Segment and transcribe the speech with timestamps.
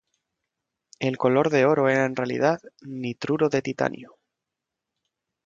[0.97, 4.17] El color de oro era en realidad nitruro de titanio.